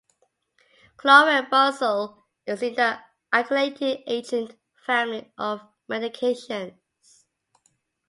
[0.97, 2.97] Chlorambucil is in the
[3.31, 6.73] alkylating agent family of medications.